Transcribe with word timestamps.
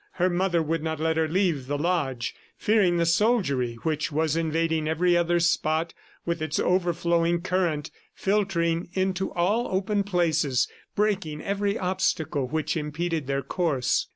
Her 0.13 0.31
mother 0.31 0.63
would 0.63 0.81
not 0.81 0.99
let 0.99 1.15
her 1.17 1.27
leave 1.27 1.67
the 1.67 1.77
lodge, 1.77 2.33
fearing 2.57 2.97
the 2.97 3.05
soldiery 3.05 3.75
which 3.83 4.11
was 4.11 4.35
invading 4.35 4.87
every 4.87 5.15
other 5.15 5.39
spot 5.39 5.93
with 6.25 6.41
its 6.41 6.57
overflowing 6.57 7.41
current, 7.41 7.91
filtering 8.15 8.89
into 8.93 9.31
all 9.33 9.67
open 9.67 10.01
places, 10.03 10.67
breaking 10.95 11.43
every 11.43 11.77
obstacle 11.77 12.47
which 12.47 12.75
impeded 12.75 13.27
their 13.27 13.43
course. 13.43 14.07